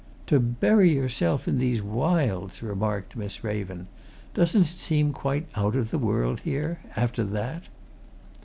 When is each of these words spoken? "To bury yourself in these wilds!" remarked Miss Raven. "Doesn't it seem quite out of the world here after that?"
"To 0.25 0.39
bury 0.39 0.91
yourself 0.95 1.47
in 1.47 1.59
these 1.59 1.79
wilds!" 1.83 2.63
remarked 2.63 3.15
Miss 3.15 3.43
Raven. 3.43 3.85
"Doesn't 4.33 4.63
it 4.63 4.79
seem 4.79 5.13
quite 5.13 5.45
out 5.53 5.75
of 5.75 5.91
the 5.91 5.99
world 5.99 6.39
here 6.39 6.79
after 6.95 7.23
that?" 7.23 7.65